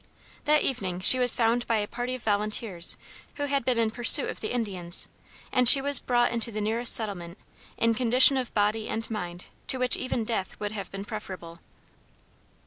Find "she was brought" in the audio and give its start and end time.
5.69-6.31